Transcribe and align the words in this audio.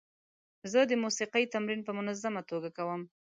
زه 0.71 0.79
د 0.85 0.91
موسیقۍ 1.03 1.43
تمرین 1.53 1.81
په 1.87 1.91
منظمه 1.97 2.41
توګه 2.49 2.69
کوم. 2.77 3.01